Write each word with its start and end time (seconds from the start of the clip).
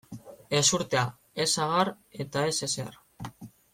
Ezurtea, 0.59 1.03
ez 1.45 1.47
sagar 1.53 1.93
eta 2.25 2.47
ez 2.53 2.57
ezer. 2.69 2.91